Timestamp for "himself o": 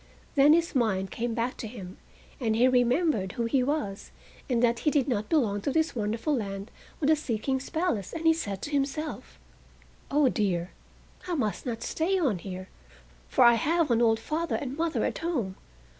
8.71-10.27